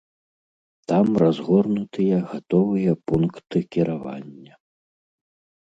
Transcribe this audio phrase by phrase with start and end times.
[0.91, 4.53] Там разгорнутыя гатовыя пункты кіравання.